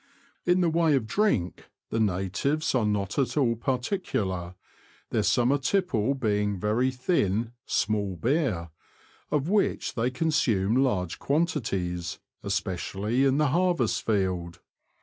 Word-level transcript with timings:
In 0.47 0.61
the 0.61 0.69
way 0.71 0.95
of 0.95 1.05
drink, 1.05 1.69
the 1.91 1.99
natives 1.99 2.73
are 2.73 2.87
not 2.87 3.19
at 3.19 3.37
all 3.37 3.55
particular, 3.55 4.55
their 5.11 5.21
summer 5.21 5.59
tipple 5.59 6.15
being 6.15 6.59
very 6.59 6.89
thin, 6.89 7.43
^' 7.43 7.51
small 7.67 8.15
beer," 8.15 8.71
of 9.29 9.47
which 9.47 9.93
they 9.93 10.09
consume 10.09 10.75
large 10.75 11.19
quantities, 11.19 12.17
especially 12.41 13.25
in 13.25 13.37
the 13.37 13.49
harvest 13.49 14.03
field. 14.03 14.59